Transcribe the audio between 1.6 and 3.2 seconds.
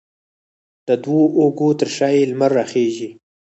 ترشا یې، لمر راخیژې